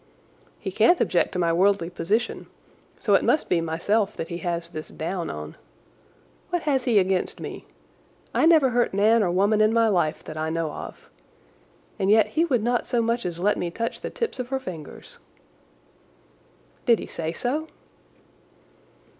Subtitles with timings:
[0.57, 2.47] "He can't object to my worldly position,
[2.97, 5.57] so it must be myself that he has this down on.
[6.49, 7.65] What has he against me?
[8.33, 11.07] I never hurt man or woman in my life that I know of.
[11.99, 14.59] And yet he would not so much as let me touch the tips of her
[14.59, 15.19] fingers."
[16.87, 17.67] "Did he say so?"